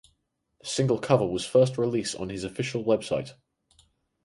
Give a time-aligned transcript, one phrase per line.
[0.61, 3.33] The single cover was first released on his official website.